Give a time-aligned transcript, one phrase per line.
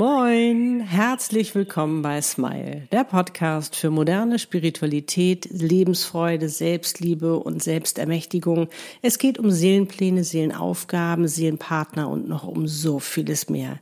[0.00, 8.70] Moin, herzlich willkommen bei Smile, der Podcast für moderne Spiritualität, Lebensfreude, Selbstliebe und Selbstermächtigung.
[9.02, 13.78] Es geht um Seelenpläne, Seelenaufgaben, Seelenpartner und noch um so vieles mehr.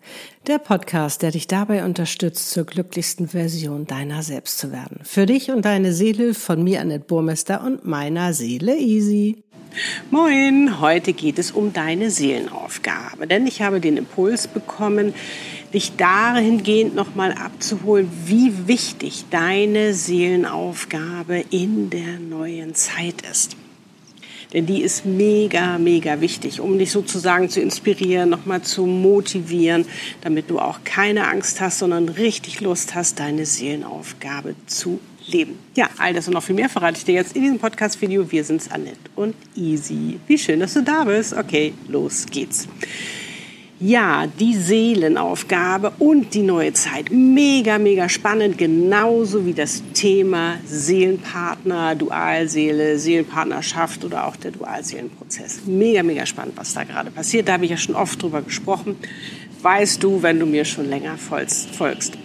[0.48, 4.98] Der Podcast, der dich dabei unterstützt, zur glücklichsten Version deiner selbst zu werden.
[5.04, 9.44] Für dich und deine Seele von mir, Annette Burmester und meiner Seele Easy.
[10.10, 15.14] Moin, heute geht es um deine Seelenaufgabe, denn ich habe den Impuls bekommen,
[15.72, 23.56] dich dahingehend nochmal abzuholen, wie wichtig deine Seelenaufgabe in der neuen Zeit ist.
[24.52, 29.84] Denn die ist mega, mega wichtig, um dich sozusagen zu inspirieren, nochmal zu motivieren,
[30.22, 35.58] damit du auch keine Angst hast, sondern richtig Lust hast, deine Seelenaufgabe zu leben.
[35.74, 38.30] Ja, all das und noch viel mehr verrate ich dir jetzt in diesem Podcast-Video.
[38.30, 40.18] Wir sind's, Annette und Easy.
[40.26, 41.34] Wie schön, dass du da bist.
[41.34, 42.66] Okay, los geht's.
[43.80, 47.12] Ja, die Seelenaufgabe und die neue Zeit.
[47.12, 55.60] Mega, mega spannend, genauso wie das Thema Seelenpartner, Dualseele, Seelenpartnerschaft oder auch der Dualseelenprozess.
[55.66, 57.46] Mega, mega spannend, was da gerade passiert.
[57.46, 58.96] Da habe ich ja schon oft drüber gesprochen.
[59.62, 62.18] Weißt du, wenn du mir schon länger folgst.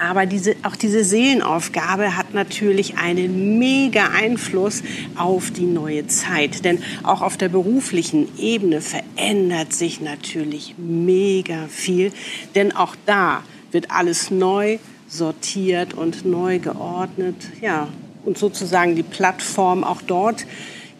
[0.00, 4.82] Aber diese, auch diese Seelenaufgabe hat natürlich einen mega Einfluss
[5.14, 6.64] auf die neue Zeit.
[6.64, 12.12] Denn auch auf der beruflichen Ebene verändert sich natürlich mega viel.
[12.54, 13.42] Denn auch da
[13.72, 17.36] wird alles neu sortiert und neu geordnet.
[17.60, 17.88] Ja,
[18.24, 20.46] und sozusagen die Plattform auch dort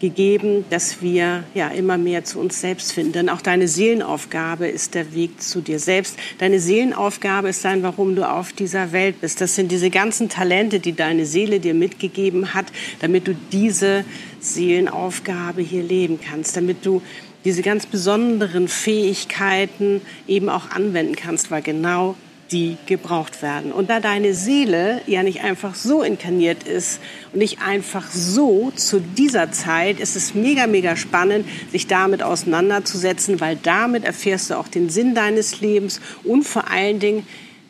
[0.01, 3.13] gegeben, dass wir ja immer mehr zu uns selbst finden.
[3.13, 6.17] Denn auch deine Seelenaufgabe ist der Weg zu dir selbst.
[6.39, 9.39] Deine Seelenaufgabe ist sein, warum du auf dieser Welt bist.
[9.39, 12.65] Das sind diese ganzen Talente, die deine Seele dir mitgegeben hat,
[12.99, 14.03] damit du diese
[14.41, 17.01] Seelenaufgabe hier leben kannst, damit du
[17.45, 22.15] diese ganz besonderen Fähigkeiten eben auch anwenden kannst, weil genau
[22.51, 23.71] die gebraucht werden.
[23.71, 26.99] Und da deine Seele ja nicht einfach so inkarniert ist
[27.31, 33.39] und nicht einfach so zu dieser Zeit, ist es mega, mega spannend, sich damit auseinanderzusetzen,
[33.39, 37.25] weil damit erfährst du auch den Sinn deines Lebens und vor allen Dingen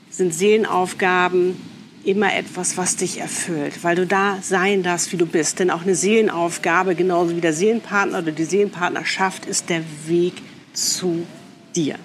[0.09, 1.55] sind Seelenaufgaben
[2.03, 5.59] immer etwas, was dich erfüllt, weil du da sein darfst, wie du bist.
[5.59, 10.33] Denn auch eine Seelenaufgabe, genauso wie der Seelenpartner oder die Seelenpartnerschaft, ist der Weg
[10.73, 11.27] zu
[11.75, 11.95] dir.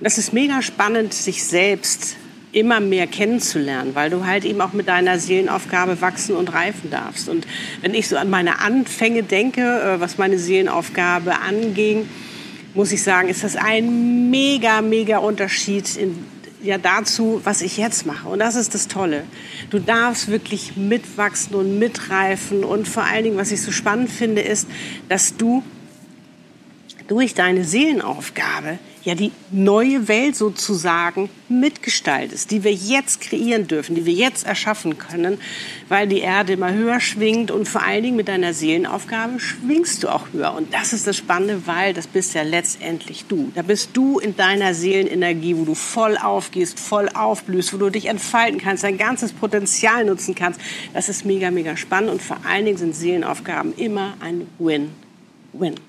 [0.00, 2.16] Das ist mega spannend, sich selbst
[2.52, 7.28] immer mehr kennenzulernen, weil du halt eben auch mit deiner Seelenaufgabe wachsen und reifen darfst.
[7.28, 7.46] Und
[7.82, 12.08] wenn ich so an meine Anfänge denke, äh, was meine Seelenaufgabe anging,
[12.74, 16.24] muss ich sagen, ist das ein mega, mega Unterschied in,
[16.62, 18.28] ja, dazu, was ich jetzt mache.
[18.28, 19.24] Und das ist das Tolle.
[19.70, 22.64] Du darfst wirklich mitwachsen und mitreifen.
[22.64, 24.68] Und vor allen Dingen, was ich so spannend finde, ist,
[25.08, 25.62] dass du
[27.08, 34.04] durch deine Seelenaufgabe ja die neue Welt sozusagen mitgestaltest, die wir jetzt kreieren dürfen, die
[34.04, 35.38] wir jetzt erschaffen können,
[35.88, 40.08] weil die Erde immer höher schwingt und vor allen Dingen mit deiner Seelenaufgabe schwingst du
[40.08, 40.54] auch höher.
[40.54, 43.50] Und das ist das Spannende, weil das bist ja letztendlich du.
[43.54, 48.06] Da bist du in deiner Seelenenergie, wo du voll aufgehst, voll aufblühst, wo du dich
[48.06, 50.60] entfalten kannst, dein ganzes Potenzial nutzen kannst.
[50.92, 55.87] Das ist mega, mega spannend und vor allen Dingen sind Seelenaufgaben immer ein Win-Win.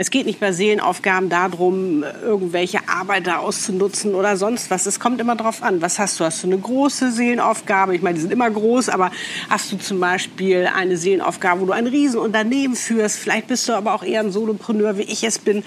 [0.00, 4.86] Es geht nicht bei Seelenaufgaben darum, irgendwelche Arbeiter auszunutzen oder sonst was.
[4.86, 6.24] Es kommt immer darauf an, was hast du?
[6.24, 7.96] Hast du eine große Seelenaufgabe?
[7.96, 9.10] Ich meine, die sind immer groß, aber
[9.50, 13.18] hast du zum Beispiel eine Seelenaufgabe, wo du ein Riesenunternehmen führst?
[13.18, 15.64] Vielleicht bist du aber auch eher ein Solopreneur, wie ich es bin,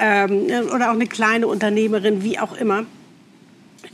[0.00, 2.84] ähm, oder auch eine kleine Unternehmerin, wie auch immer.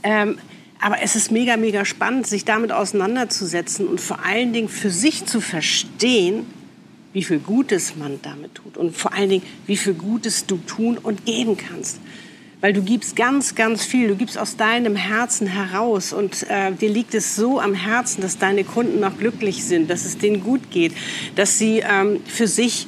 [0.01, 0.39] Ähm,
[0.81, 5.27] aber es ist mega, mega spannend, sich damit auseinanderzusetzen und vor allen Dingen für sich
[5.27, 6.47] zu verstehen,
[7.15, 10.97] wie viel Gutes man damit tut und vor allen Dingen, wie viel Gutes du tun
[10.97, 12.01] und geben kannst.
[12.59, 14.09] Weil du gibst ganz, ganz viel.
[14.09, 18.37] Du gibst aus deinem Herzen heraus und äh, dir liegt es so am Herzen, dass
[18.37, 20.91] deine Kunden noch glücklich sind, dass es denen gut geht,
[21.35, 22.85] dass sie ähm, für sich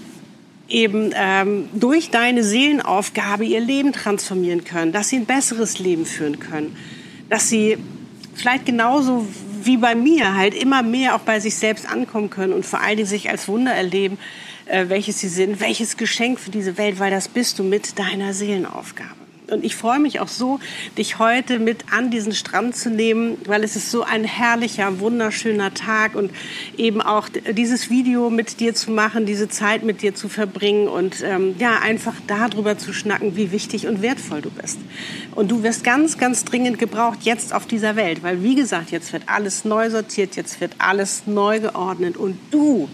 [0.68, 6.40] eben ähm, durch deine Seelenaufgabe ihr Leben transformieren können, dass sie ein besseres Leben führen
[6.40, 6.76] können,
[7.30, 7.78] dass sie
[8.34, 9.26] vielleicht genauso
[9.68, 12.98] wie bei mir halt immer mehr auch bei sich selbst ankommen können und vor allen
[12.98, 14.18] Dingen sich als Wunder erleben,
[14.66, 18.34] äh, welches sie sind, welches Geschenk für diese Welt, weil das bist du mit deiner
[18.34, 19.17] Seelenaufgabe.
[19.50, 20.60] Und ich freue mich auch so,
[20.98, 25.74] dich heute mit an diesen Strand zu nehmen, weil es ist so ein herrlicher, wunderschöner
[25.74, 26.32] Tag und
[26.78, 31.24] eben auch dieses Video mit dir zu machen, diese Zeit mit dir zu verbringen und
[31.24, 34.80] ähm, ja, einfach darüber zu schnacken, wie wichtig und wertvoll du bist.
[35.34, 39.14] Und du wirst ganz, ganz dringend gebraucht jetzt auf dieser Welt, weil wie gesagt, jetzt
[39.14, 42.90] wird alles neu sortiert, jetzt wird alles neu geordnet und du,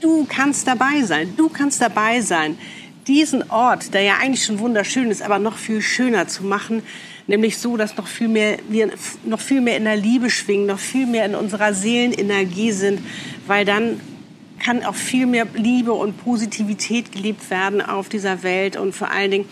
[0.00, 2.58] du kannst dabei sein, du kannst dabei sein
[3.06, 6.82] diesen Ort, der ja eigentlich schon wunderschön ist, aber noch viel schöner zu machen,
[7.26, 8.90] nämlich so, dass noch viel mehr, wir
[9.24, 13.00] noch viel mehr in der Liebe schwingen, noch viel mehr in unserer Seelenenergie sind,
[13.46, 14.00] weil dann
[14.58, 19.30] kann auch viel mehr Liebe und Positivität gelebt werden auf dieser Welt und vor allen
[19.30, 19.48] Dingen,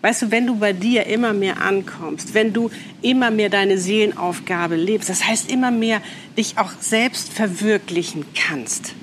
[0.00, 2.70] weißt du, wenn du bei dir immer mehr ankommst, wenn du
[3.02, 6.00] immer mehr deine Seelenaufgabe lebst, das heißt immer mehr
[6.36, 8.94] dich auch selbst verwirklichen kannst,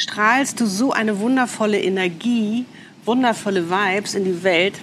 [0.00, 2.64] strahlst du so eine wundervolle Energie,
[3.04, 4.80] wundervolle Vibes in die Welt.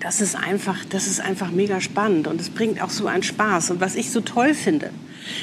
[0.00, 3.72] Das ist einfach, das ist einfach mega spannend und es bringt auch so einen Spaß.
[3.72, 4.90] Und was ich so toll finde,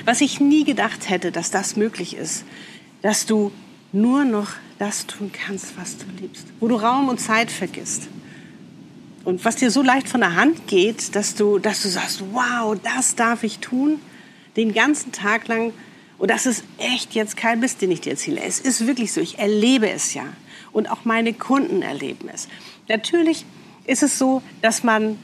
[0.06, 2.46] was ich nie gedacht hätte, dass das möglich ist,
[3.02, 3.52] dass du
[3.92, 8.08] nur noch das tun kannst, was du liebst, wo du Raum und Zeit vergisst.
[9.26, 12.78] Und was dir so leicht von der Hand geht, dass du, dass du sagst, wow,
[12.82, 14.00] das darf ich tun,
[14.56, 15.74] den ganzen Tag lang
[16.18, 18.42] und das ist echt jetzt kein Mist, den ich dir erzähle.
[18.42, 19.22] Es ist wirklich so.
[19.22, 20.24] Ich erlebe es ja.
[20.72, 22.48] Und auch meine Kunden erleben es.
[22.88, 23.46] Natürlich
[23.86, 25.18] ist es so, dass man,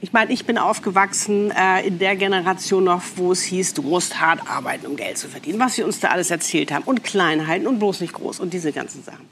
[0.00, 4.20] ich meine, ich bin aufgewachsen äh, in der Generation noch, wo es hieß, du musst
[4.20, 5.58] hart arbeiten, um Geld zu verdienen.
[5.60, 6.84] Was wir uns da alles erzählt haben.
[6.84, 9.26] Und klein halten und bloß nicht groß und diese ganzen Sachen.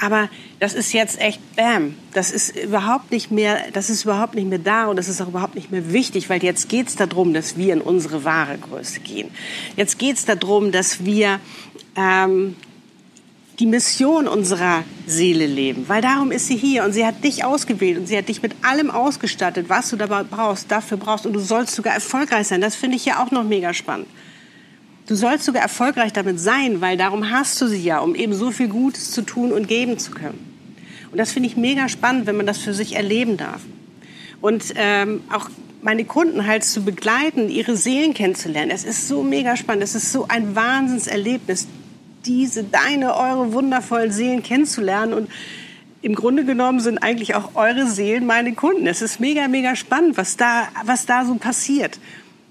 [0.00, 1.94] Aber das ist jetzt echt Bam.
[2.14, 5.28] Das ist überhaupt nicht mehr, das ist überhaupt nicht mehr da und das ist auch
[5.28, 9.00] überhaupt nicht mehr wichtig, weil jetzt geht es darum, dass wir in unsere wahre Größe
[9.00, 9.30] gehen.
[9.76, 11.38] Jetzt geht es darum, dass wir
[11.96, 12.56] ähm,
[13.58, 17.98] die Mission unserer Seele leben, weil darum ist sie hier und sie hat dich ausgewählt
[17.98, 21.40] und sie hat dich mit allem ausgestattet, was du dabei brauchst, dafür brauchst und du
[21.40, 22.62] sollst sogar erfolgreich sein.
[22.62, 24.06] Das finde ich ja auch noch mega spannend.
[25.10, 28.52] Du sollst sogar erfolgreich damit sein, weil darum hast du sie ja, um eben so
[28.52, 30.38] viel Gutes zu tun und geben zu können.
[31.10, 33.60] Und das finde ich mega spannend, wenn man das für sich erleben darf.
[34.40, 35.50] Und ähm, auch
[35.82, 38.70] meine Kunden halt zu begleiten, ihre Seelen kennenzulernen.
[38.70, 39.82] Es ist so mega spannend.
[39.82, 41.66] Es ist so ein Wahnsinnserlebnis,
[42.24, 45.12] diese, deine, eure wundervollen Seelen kennenzulernen.
[45.12, 45.28] Und
[46.02, 48.86] im Grunde genommen sind eigentlich auch eure Seelen meine Kunden.
[48.86, 51.98] Es ist mega, mega spannend, was da, was da so passiert.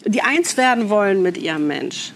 [0.06, 2.12] Die eins werden wollen mit ihrem Mensch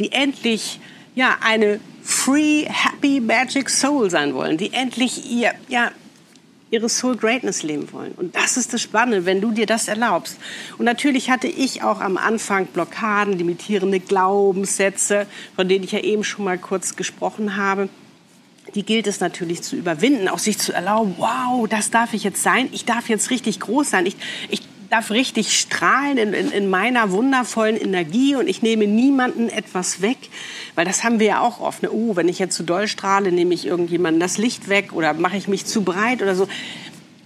[0.00, 0.80] die endlich
[1.14, 5.92] ja eine free, happy, magic Soul sein wollen, die endlich ihr ja
[6.70, 8.12] ihre Soul Greatness leben wollen.
[8.12, 10.38] Und das ist das Spannende, wenn du dir das erlaubst.
[10.78, 15.26] Und natürlich hatte ich auch am Anfang Blockaden, limitierende Glaubenssätze,
[15.56, 17.88] von denen ich ja eben schon mal kurz gesprochen habe.
[18.76, 22.40] Die gilt es natürlich zu überwinden, auch sich zu erlauben, wow, das darf ich jetzt
[22.40, 24.16] sein, ich darf jetzt richtig groß sein, ich,
[24.48, 24.60] ich
[24.90, 30.18] darf richtig strahlen in, in, in, meiner wundervollen Energie und ich nehme niemanden etwas weg,
[30.74, 31.82] weil das haben wir ja auch oft.
[31.82, 31.90] Ne?
[31.92, 35.36] Oh, wenn ich jetzt zu doll strahle, nehme ich irgendjemanden das Licht weg oder mache
[35.36, 36.48] ich mich zu breit oder so.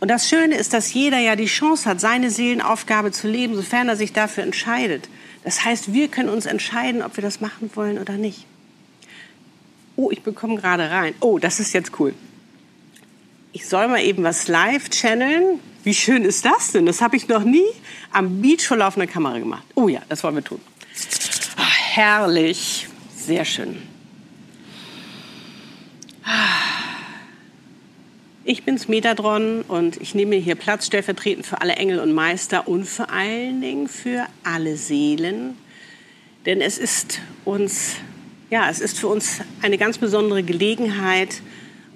[0.01, 3.89] Und das Schöne ist, dass jeder ja die Chance hat, seine Seelenaufgabe zu leben, sofern
[3.89, 5.09] er sich dafür entscheidet.
[5.43, 8.45] Das heißt, wir können uns entscheiden, ob wir das machen wollen oder nicht.
[9.97, 11.15] Oh, ich bekomme gerade rein.
[11.21, 12.13] Oh, das ist jetzt cool.
[13.53, 15.61] Ich soll mal eben was live channeln.
[15.85, 16.87] Wie schön ist das denn?
[16.87, 17.67] Das habe ich noch nie
[18.11, 19.65] am Beach vor laufender Kamera gemacht.
[19.75, 20.61] Oh ja, das wollen wir tun.
[21.57, 22.89] Ach, herrlich.
[23.15, 23.77] Sehr schön.
[28.47, 32.87] Ich bin's Metadron und ich nehme hier Platz stellvertretend für alle Engel und Meister und
[32.87, 35.57] vor allen Dingen für alle Seelen.
[36.47, 37.97] Denn es ist uns,
[38.51, 41.41] ja, es ist für uns eine ganz besondere Gelegenheit,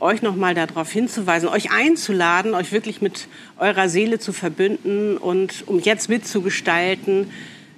[0.01, 3.29] euch nochmal darauf hinzuweisen, euch einzuladen, euch wirklich mit
[3.59, 7.31] eurer Seele zu verbünden und um jetzt mitzugestalten,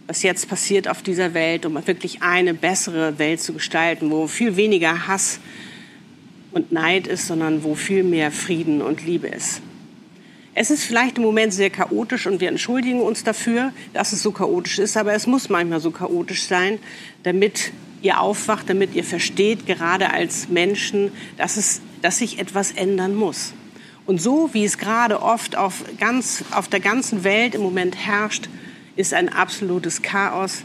[0.07, 4.57] was jetzt passiert auf dieser Welt, um wirklich eine bessere Welt zu gestalten, wo viel
[4.57, 5.41] weniger Hass
[6.53, 9.63] und Neid ist, sondern wo viel mehr Frieden und Liebe ist.
[10.53, 14.33] Es ist vielleicht im Moment sehr chaotisch und wir entschuldigen uns dafür, dass es so
[14.33, 16.81] chaotisch ist, aber es muss manchmal so chaotisch sein,
[17.23, 17.73] damit
[18.03, 23.53] ihr aufwacht, damit ihr versteht, gerade als Menschen, dass, es, dass sich etwas ändern muss.
[24.07, 28.49] Und so wie es gerade oft auf, ganz, auf der ganzen Welt im Moment herrscht,
[28.97, 30.63] ist ein absolutes Chaos.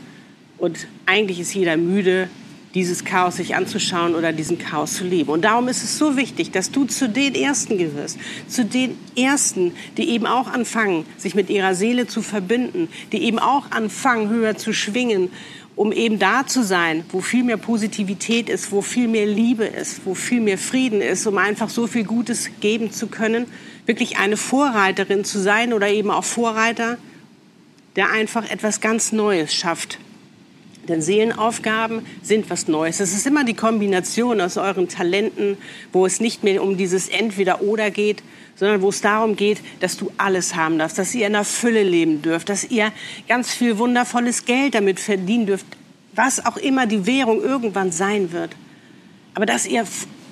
[0.57, 2.29] Und eigentlich ist jeder müde,
[2.75, 5.29] dieses Chaos sich anzuschauen oder diesen Chaos zu leben.
[5.29, 9.71] Und darum ist es so wichtig, dass du zu den Ersten gehörst, zu den Ersten,
[9.97, 14.57] die eben auch anfangen, sich mit ihrer Seele zu verbinden, die eben auch anfangen, höher
[14.57, 15.31] zu schwingen
[15.75, 20.05] um eben da zu sein, wo viel mehr Positivität ist, wo viel mehr Liebe ist,
[20.05, 23.47] wo viel mehr Frieden ist, um einfach so viel Gutes geben zu können,
[23.85, 26.97] wirklich eine Vorreiterin zu sein oder eben auch Vorreiter,
[27.95, 29.99] der einfach etwas ganz Neues schafft.
[30.87, 32.99] Denn Seelenaufgaben sind was Neues.
[32.99, 35.57] Es ist immer die Kombination aus euren Talenten,
[35.91, 38.23] wo es nicht mehr um dieses Entweder-Oder geht,
[38.55, 41.83] sondern wo es darum geht, dass du alles haben darfst, dass ihr in der Fülle
[41.83, 42.91] leben dürft, dass ihr
[43.27, 45.65] ganz viel wundervolles Geld damit verdienen dürft,
[46.13, 48.51] was auch immer die Währung irgendwann sein wird.
[49.33, 49.85] Aber dass ihr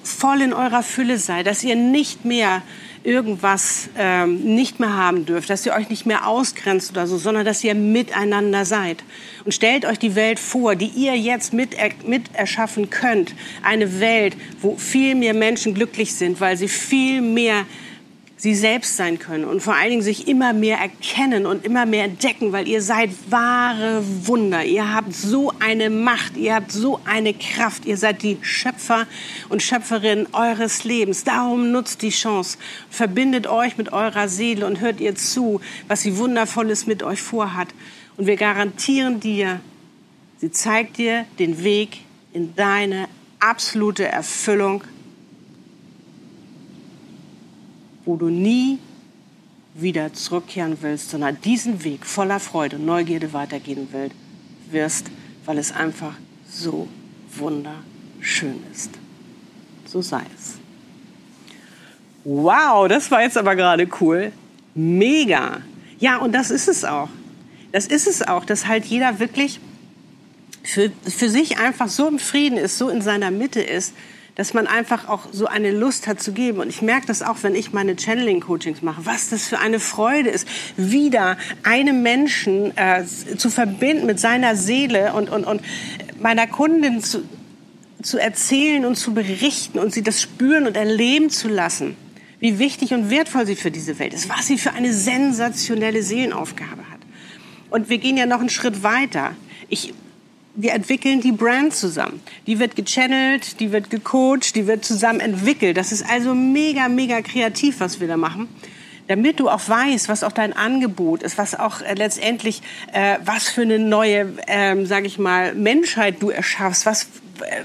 [0.03, 2.61] voll in eurer Fülle seid, dass ihr nicht mehr
[3.03, 7.45] irgendwas ähm, nicht mehr haben dürft, dass ihr euch nicht mehr ausgrenzt oder so, sondern
[7.45, 9.03] dass ihr miteinander seid.
[9.45, 11.75] Und stellt euch die Welt vor, die ihr jetzt mit,
[12.07, 13.35] mit erschaffen könnt.
[13.61, 17.65] Eine Welt, wo viel mehr Menschen glücklich sind, weil sie viel mehr
[18.43, 22.03] sie selbst sein können und vor allen Dingen sich immer mehr erkennen und immer mehr
[22.03, 24.65] entdecken, weil ihr seid wahre Wunder.
[24.65, 27.85] Ihr habt so eine Macht, ihr habt so eine Kraft.
[27.85, 29.07] Ihr seid die Schöpfer
[29.47, 31.23] und Schöpferin eures Lebens.
[31.23, 32.57] Darum nutzt die Chance,
[32.89, 37.69] verbindet euch mit eurer Seele und hört ihr zu, was sie wundervolles mit euch vorhat.
[38.17, 39.61] Und wir garantieren dir,
[40.39, 41.99] sie zeigt dir den Weg
[42.33, 43.07] in deine
[43.39, 44.83] absolute Erfüllung
[48.05, 48.79] wo du nie
[49.75, 54.15] wieder zurückkehren willst, sondern diesen Weg voller Freude und Neugierde weitergehen willst,
[54.69, 55.07] wirst,
[55.45, 56.13] weil es einfach
[56.47, 56.87] so
[57.35, 58.91] wunderschön ist.
[59.85, 60.57] So sei es.
[62.23, 64.31] Wow, das war jetzt aber gerade cool.
[64.75, 65.61] Mega.
[65.99, 67.09] Ja, und das ist es auch.
[67.71, 69.59] Das ist es auch, dass halt jeder wirklich
[70.63, 73.93] für, für sich einfach so im Frieden ist, so in seiner Mitte ist,
[74.35, 76.59] dass man einfach auch so eine Lust hat zu geben.
[76.59, 80.29] Und ich merke das auch, wenn ich meine Channeling-Coachings mache, was das für eine Freude
[80.29, 85.61] ist, wieder einem Menschen äh, zu verbinden mit seiner Seele und, und, und
[86.19, 87.23] meiner Kundin zu,
[88.01, 91.95] zu erzählen und zu berichten und sie das spüren und erleben zu lassen,
[92.39, 96.89] wie wichtig und wertvoll sie für diese Welt ist, was sie für eine sensationelle Seelenaufgabe
[96.89, 96.99] hat.
[97.69, 99.35] Und wir gehen ja noch einen Schritt weiter.
[99.69, 99.93] Ich
[100.55, 102.21] wir entwickeln die Brand zusammen.
[102.45, 105.77] Die wird gechannelt, die wird gecoacht, die wird zusammen entwickelt.
[105.77, 108.47] Das ist also mega, mega kreativ, was wir da machen.
[109.07, 112.61] Damit du auch weißt, was auch dein Angebot ist, was auch äh, letztendlich,
[112.93, 117.07] äh, was für eine neue, ähm, sage ich mal, Menschheit du erschaffst, was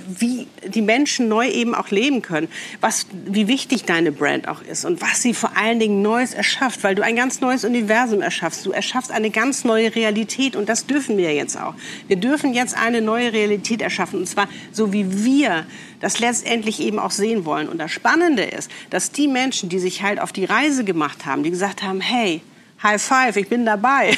[0.08, 2.48] wie die Menschen neu eben auch leben können,
[2.80, 6.82] was, wie wichtig deine Brand auch ist und was sie vor allen Dingen Neues erschafft,
[6.84, 8.64] weil du ein ganz neues Universum erschaffst.
[8.64, 11.74] Du erschaffst eine ganz neue Realität und das dürfen wir jetzt auch.
[12.06, 15.66] Wir dürfen jetzt eine neue Realität erschaffen und zwar so, wie wir
[16.00, 17.68] das letztendlich eben auch sehen wollen.
[17.68, 21.42] Und das Spannende ist, dass die Menschen, die sich halt auf die Reise gemacht haben,
[21.42, 22.40] die gesagt haben, hey,
[22.82, 24.16] High Five, ich bin dabei.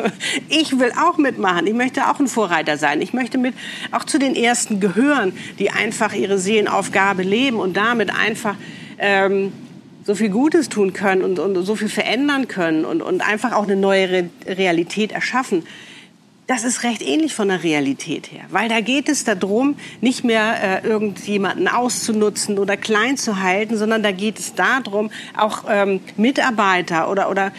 [0.48, 1.66] ich will auch mitmachen.
[1.66, 3.00] Ich möchte auch ein Vorreiter sein.
[3.00, 3.54] Ich möchte mit
[3.90, 8.56] auch zu den Ersten gehören, die einfach ihre Seelenaufgabe leben und damit einfach
[8.98, 9.52] ähm,
[10.04, 13.64] so viel Gutes tun können und, und so viel verändern können und, und einfach auch
[13.64, 15.64] eine neue Re Realität erschaffen.
[16.48, 20.82] Das ist recht ähnlich von der Realität her, weil da geht es darum, nicht mehr
[20.82, 27.08] äh, irgendjemanden auszunutzen oder klein zu halten, sondern da geht es darum, auch ähm, Mitarbeiter
[27.08, 27.52] oder, oder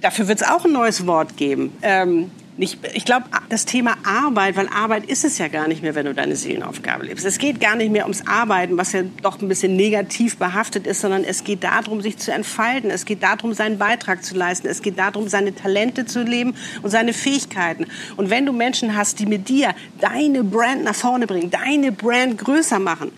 [0.00, 1.72] dafür wird es auch ein neues Wort geben.
[1.82, 5.94] Ähm, nicht, ich glaube, das Thema Arbeit, weil Arbeit ist es ja gar nicht mehr,
[5.94, 7.24] wenn du deine Seelenaufgabe lebst.
[7.24, 11.00] Es geht gar nicht mehr ums Arbeiten, was ja doch ein bisschen negativ behaftet ist,
[11.00, 12.90] sondern es geht darum, sich zu entfalten.
[12.90, 14.68] Es geht darum, seinen Beitrag zu leisten.
[14.68, 17.86] Es geht darum, seine Talente zu leben und seine Fähigkeiten.
[18.18, 22.36] Und wenn du Menschen hast, die mit dir deine Brand nach vorne bringen, deine Brand
[22.36, 23.10] größer machen,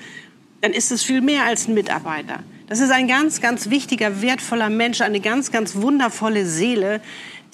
[0.61, 2.45] dann ist es viel mehr als ein Mitarbeiter.
[2.69, 7.01] Das ist ein ganz, ganz wichtiger, wertvoller Mensch, eine ganz, ganz wundervolle Seele,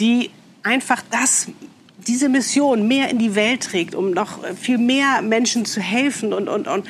[0.00, 0.31] die
[0.62, 1.49] einfach das
[2.07, 6.49] diese Mission mehr in die Welt trägt, um noch viel mehr Menschen zu helfen und
[6.49, 6.87] und und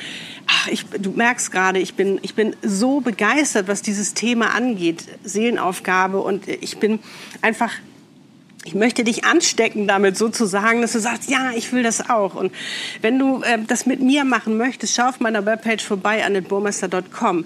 [0.47, 5.05] ach, ich, du merkst gerade, ich bin ich bin so begeistert, was dieses Thema angeht,
[5.23, 6.99] Seelenaufgabe und ich bin
[7.41, 7.73] einfach
[8.65, 12.35] ich möchte dich anstecken damit sozusagen, dass du sagst, ja, ich will das auch.
[12.35, 12.51] Und
[13.01, 17.45] wenn du äh, das mit mir machen möchtest, schau auf meiner Webpage vorbei, annetburmester.com.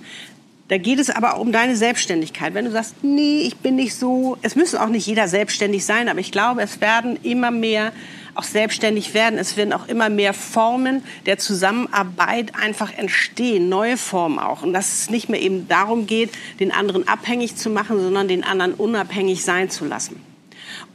[0.70, 2.53] Da geht es aber auch um deine Selbstständigkeit.
[2.53, 6.08] Wenn du sagst, nee, ich bin nicht so, es müssen auch nicht jeder selbstständig sein,
[6.08, 7.91] aber ich glaube, es werden immer mehr
[8.36, 9.38] auch selbstständig werden.
[9.38, 14.63] Es werden auch immer mehr Formen der Zusammenarbeit einfach entstehen, neue Formen auch.
[14.63, 18.43] Und dass es nicht mehr eben darum geht, den anderen abhängig zu machen, sondern den
[18.43, 20.22] anderen unabhängig sein zu lassen.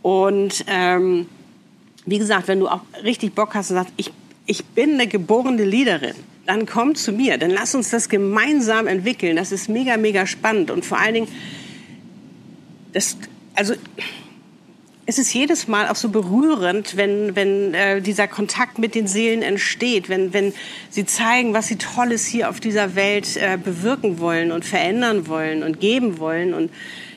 [0.02, 1.26] Und ähm,
[2.06, 4.12] wie gesagt, wenn du auch richtig Bock hast und sagst, ich,
[4.46, 6.16] ich bin eine geborene Leaderin,
[6.48, 9.36] dann komm zu mir, dann lass uns das gemeinsam entwickeln.
[9.36, 11.28] Das ist mega, mega spannend und vor allen Dingen,
[12.94, 13.18] das,
[13.54, 13.74] also
[15.08, 19.40] es ist jedes Mal auch so berührend, wenn, wenn äh, dieser Kontakt mit den Seelen
[19.40, 20.52] entsteht, wenn, wenn
[20.90, 25.62] sie zeigen, was sie Tolles hier auf dieser Welt äh, bewirken wollen und verändern wollen
[25.62, 26.70] und geben wollen und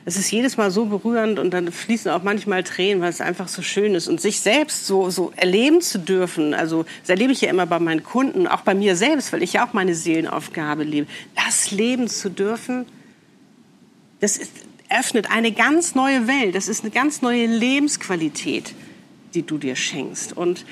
[0.05, 3.49] es ist jedes Mal so berührend und dann fließen auch manchmal Tränen, weil es einfach
[3.49, 4.07] so schön ist.
[4.07, 7.79] Und sich selbst so, so erleben zu dürfen, also das erlebe ich ja immer bei
[7.79, 12.07] meinen Kunden, auch bei mir selbst, weil ich ja auch meine Seelenaufgabe lebe, das leben
[12.07, 12.85] zu dürfen,
[14.21, 14.51] das ist,
[14.91, 16.55] öffnet eine ganz neue Welt.
[16.55, 18.73] Das ist eine ganz neue Lebensqualität,
[19.33, 20.35] die du dir schenkst.
[20.35, 20.65] Und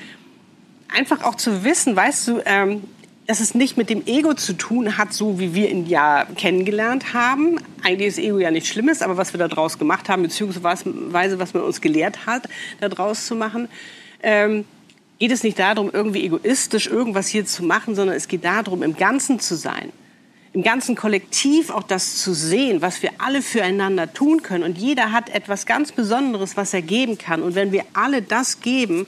[0.88, 2.82] einfach auch zu wissen, weißt du, ähm,
[3.26, 7.14] dass es nicht mit dem Ego zu tun hat, so wie wir ihn ja kennengelernt
[7.14, 7.60] haben.
[7.82, 11.62] Eigentlich ist Ego ja nichts Schlimmes, aber was wir daraus gemacht haben, beziehungsweise was man
[11.62, 12.48] uns gelehrt hat,
[12.80, 13.68] daraus zu machen,
[14.22, 14.64] ähm,
[15.20, 18.96] geht es nicht darum, irgendwie egoistisch irgendwas hier zu machen, sondern es geht darum, im
[18.96, 19.92] Ganzen zu sein.
[20.52, 24.64] Im ganzen Kollektiv auch das zu sehen, was wir alle füreinander tun können.
[24.64, 27.42] Und jeder hat etwas ganz Besonderes, was er geben kann.
[27.42, 29.06] Und wenn wir alle das geben,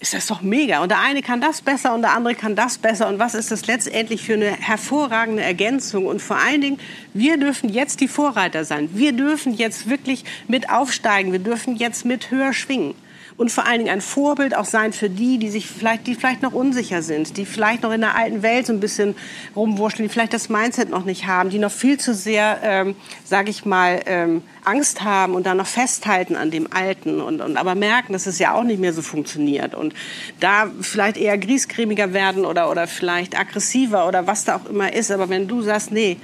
[0.00, 0.82] ist das doch mega.
[0.82, 3.08] Und der eine kann das besser und der andere kann das besser.
[3.08, 6.04] Und was ist das letztendlich für eine hervorragende Ergänzung?
[6.04, 6.78] Und vor allen Dingen,
[7.14, 8.90] wir dürfen jetzt die Vorreiter sein.
[8.92, 11.32] Wir dürfen jetzt wirklich mit aufsteigen.
[11.32, 12.94] Wir dürfen jetzt mit höher schwingen
[13.36, 16.42] und vor allen Dingen ein Vorbild auch sein für die, die sich vielleicht, die vielleicht
[16.42, 19.16] noch unsicher sind, die vielleicht noch in der alten Welt so ein bisschen
[19.56, 23.50] rumwurschteln, die vielleicht das Mindset noch nicht haben, die noch viel zu sehr, ähm, sage
[23.50, 27.74] ich mal, ähm, Angst haben und da noch festhalten an dem Alten und, und aber
[27.74, 29.94] merken, dass es ja auch nicht mehr so funktioniert und
[30.38, 35.10] da vielleicht eher griesgrämiger werden oder, oder vielleicht aggressiver oder was da auch immer ist.
[35.10, 36.18] Aber wenn du sagst, nee,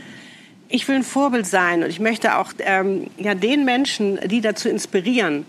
[0.69, 4.69] ich will ein Vorbild sein und ich möchte auch ähm, ja, den Menschen, die dazu
[4.69, 5.45] inspirieren,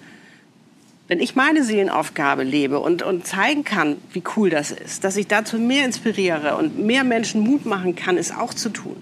[1.11, 5.27] wenn ich meine Seelenaufgabe lebe und, und zeigen kann, wie cool das ist, dass ich
[5.27, 8.95] dazu mehr inspiriere und mehr Menschen Mut machen kann, es auch zu tun,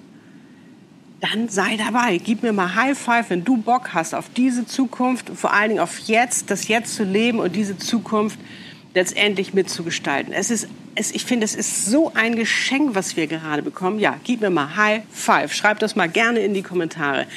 [1.22, 2.18] dann sei dabei.
[2.18, 5.82] Gib mir mal High Five, wenn du Bock hast auf diese Zukunft, vor allen Dingen
[5.82, 8.40] auf jetzt, das Jetzt zu leben und diese Zukunft
[8.96, 10.34] letztendlich mitzugestalten.
[10.34, 14.00] Es ist, es, ich finde, es ist so ein Geschenk, was wir gerade bekommen.
[14.00, 15.54] Ja, gib mir mal High Five.
[15.54, 17.28] Schreib das mal gerne in die Kommentare.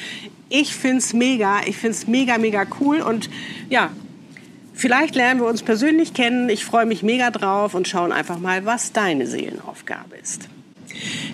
[0.49, 3.29] Ich finde es mega, ich finde es mega, mega cool und
[3.69, 3.91] ja,
[4.73, 6.49] Vielleicht lernen wir uns persönlich kennen.
[6.49, 10.49] Ich freue mich mega drauf und schauen einfach mal, was deine Seelenaufgabe ist.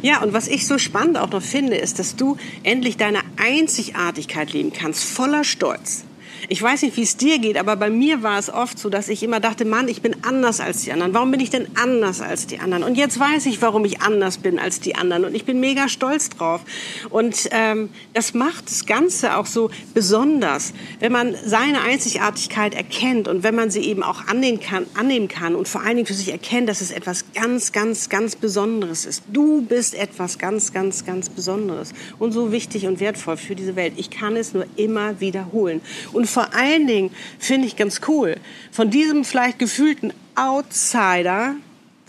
[0.01, 4.53] Ja, und was ich so spannend auch noch finde, ist, dass du endlich deine Einzigartigkeit
[4.53, 6.03] leben kannst, voller Stolz.
[6.47, 9.09] Ich weiß nicht, wie es dir geht, aber bei mir war es oft so, dass
[9.09, 11.13] ich immer dachte, Mann, ich bin anders als die anderen.
[11.13, 12.83] Warum bin ich denn anders als die anderen?
[12.83, 15.25] Und jetzt weiß ich, warum ich anders bin als die anderen.
[15.25, 16.61] Und ich bin mega stolz drauf.
[17.09, 23.43] Und ähm, das macht das Ganze auch so besonders, wenn man seine Einzigartigkeit erkennt und
[23.43, 26.31] wenn man sie eben auch annehmen kann, annehmen kann und vor allen Dingen für sich
[26.31, 29.23] erkennt, dass es etwas ganz, ganz, ganz Besonderes ist.
[29.31, 33.93] Du bist etwas ganz, ganz, ganz Besonderes und so wichtig und wertvoll für diese Welt.
[33.97, 35.81] Ich kann es nur immer wiederholen.
[36.13, 38.37] Und vor allen Dingen finde ich ganz cool,
[38.71, 41.55] von diesem vielleicht gefühlten Outsider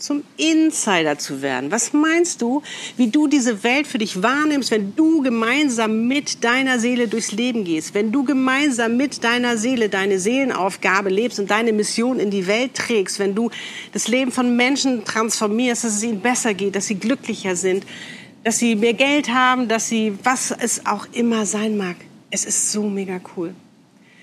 [0.01, 1.71] zum Insider zu werden.
[1.71, 2.61] Was meinst du,
[2.97, 7.63] wie du diese Welt für dich wahrnimmst, wenn du gemeinsam mit deiner Seele durchs Leben
[7.63, 12.47] gehst, wenn du gemeinsam mit deiner Seele deine Seelenaufgabe lebst und deine Mission in die
[12.47, 13.51] Welt trägst, wenn du
[13.93, 17.85] das Leben von Menschen transformierst, dass es ihnen besser geht, dass sie glücklicher sind,
[18.43, 21.95] dass sie mehr Geld haben, dass sie was es auch immer sein mag.
[22.31, 23.53] Es ist so mega cool.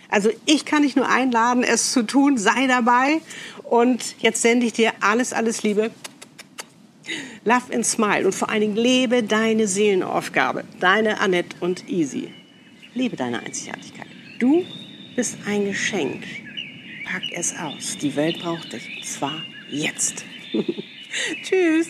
[0.08, 2.38] Also ich kann dich nur einladen, es zu tun.
[2.38, 3.20] Sei dabei.
[3.64, 5.90] Und jetzt sende ich dir alles, alles Liebe.
[7.44, 10.64] Love and Smile und vor allen Dingen lebe deine Seelenaufgabe.
[10.80, 12.28] Deine Annette und Easy.
[12.94, 14.06] Lebe deine Einzigartigkeit.
[14.38, 14.64] Du
[15.16, 16.24] bist ein Geschenk.
[17.04, 17.96] Pack es aus.
[17.98, 18.96] Die Welt braucht dich.
[18.96, 20.24] Und zwar jetzt.
[21.42, 21.88] Tschüss.